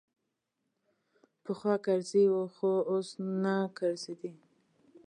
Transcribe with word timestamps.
پخوا 1.43 1.75
کرزی 1.85 2.23
وو 2.31 2.43
خو 2.55 2.71
اوس 2.91 3.07
نه 3.43 3.55
کرزی 3.77 4.13
دی. 4.19 4.33